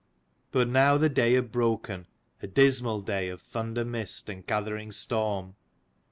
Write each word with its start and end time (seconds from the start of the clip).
But 0.51 0.67
now 0.67 0.97
the 0.97 1.09
day 1.09 1.33
had 1.33 1.51
broken, 1.51 2.07
a 2.41 2.47
dismal 2.47 3.01
day 3.01 3.29
of 3.29 3.39
thunder 3.39 3.85
mist 3.85 4.29
and 4.29 4.43
gathering 4.43 4.91
storm. 4.91 5.55